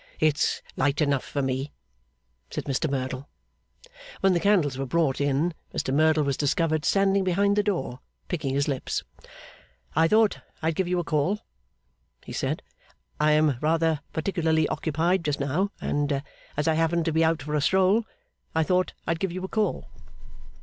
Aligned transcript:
'It's 0.19 0.63
light 0.75 0.99
enough 0.99 1.23
for 1.23 1.43
me,' 1.43 1.71
said 2.49 2.63
Mr 2.63 2.89
Merdle. 2.89 3.29
When 4.21 4.33
the 4.33 4.39
candles 4.39 4.75
were 4.75 4.87
brought 4.87 5.21
in, 5.21 5.53
Mr 5.75 5.93
Merdle 5.93 6.23
was 6.23 6.37
discovered 6.37 6.85
standing 6.85 7.23
behind 7.23 7.55
the 7.55 7.61
door, 7.61 7.99
picking 8.27 8.55
his 8.55 8.67
lips. 8.67 9.03
'I 9.95 10.07
thought 10.07 10.39
I'd 10.59 10.73
give 10.73 10.87
you 10.87 10.97
a 10.97 11.03
call,' 11.03 11.41
he 12.23 12.33
said. 12.33 12.63
'I 13.19 13.31
am 13.33 13.57
rather 13.61 13.99
particularly 14.11 14.67
occupied 14.69 15.23
just 15.23 15.39
now; 15.39 15.69
and, 15.79 16.23
as 16.57 16.67
I 16.67 16.73
happened 16.73 17.05
to 17.05 17.13
be 17.13 17.23
out 17.23 17.43
for 17.43 17.53
a 17.53 17.61
stroll, 17.61 18.03
I 18.55 18.63
thought 18.63 18.93
I'd 19.05 19.19
give 19.19 19.31
you 19.31 19.43
a 19.43 19.47
call. 19.47 19.87